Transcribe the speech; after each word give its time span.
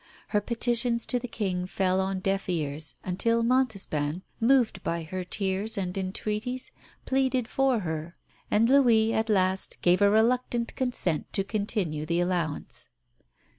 Her 0.29 0.41
petitions 0.41 1.05
to 1.05 1.19
the 1.19 1.27
King 1.27 1.67
fell 1.67 2.01
on 2.01 2.21
deaf 2.21 2.49
ears, 2.49 2.95
until 3.03 3.43
Montespan, 3.43 4.23
moved 4.39 4.81
by 4.81 5.03
her 5.03 5.23
tears 5.23 5.77
and 5.77 5.95
entreaties, 5.95 6.71
pleaded 7.05 7.47
for 7.47 7.81
her; 7.81 8.17
and 8.49 8.67
Louis 8.67 9.13
at 9.13 9.29
last 9.29 9.77
gave 9.83 10.01
a 10.01 10.09
reluctant 10.09 10.75
consent 10.75 11.31
to 11.33 11.43
continue 11.43 12.07
the 12.07 12.19
allowance. 12.19 12.89